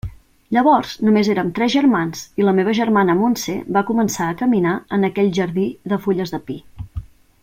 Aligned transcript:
Llavors 0.55 0.93
només 1.07 1.27
érem 1.33 1.51
tres 1.59 1.73
germans 1.73 2.23
i 2.41 2.47
la 2.47 2.55
meva 2.61 2.73
germana 2.79 3.17
Montse 3.21 3.55
va 3.77 3.85
començar 3.93 4.31
a 4.31 4.39
caminar 4.43 4.73
en 4.99 5.09
aquell 5.11 5.33
jardí 5.41 5.67
de 5.93 6.01
fulles 6.07 6.35
de 6.37 6.41
pi. 6.49 6.61